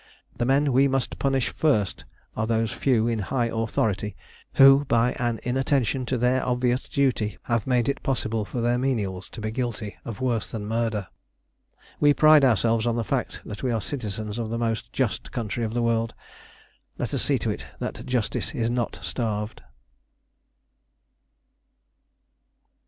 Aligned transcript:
The 0.35 0.45
men 0.47 0.73
we 0.73 0.87
must 0.87 1.19
punish 1.19 1.49
first 1.49 2.05
are 2.35 2.47
those 2.47 2.71
few 2.71 3.07
in 3.07 3.19
high 3.19 3.49
authority, 3.53 4.15
who, 4.55 4.83
by 4.85 5.11
an 5.19 5.39
inattention 5.43 6.07
to 6.07 6.17
their 6.17 6.43
obvious 6.43 6.89
duty, 6.89 7.37
have 7.43 7.67
made 7.67 7.87
it 7.87 8.01
possible 8.01 8.43
for 8.43 8.61
their 8.61 8.79
menials 8.79 9.29
to 9.29 9.39
be 9.41 9.51
guilty 9.51 9.97
of 10.03 10.19
worse 10.19 10.49
than 10.49 10.65
murder. 10.65 11.07
We 11.99 12.15
pride 12.15 12.43
ourselves 12.43 12.87
on 12.87 12.95
the 12.95 13.03
fact 13.03 13.41
that 13.45 13.61
we 13.61 13.71
are 13.71 13.79
citizens 13.79 14.39
of 14.39 14.49
the 14.49 14.57
most 14.57 14.91
just 14.91 15.31
country 15.31 15.63
of 15.63 15.75
the 15.75 15.83
world. 15.83 16.15
Let 16.97 17.13
us 17.13 17.21
see 17.21 17.37
to 17.37 17.51
it 17.51 17.67
that 17.77 18.03
justice 18.07 18.55
is 18.55 18.71
not 18.71 18.97
starved. 19.03 19.61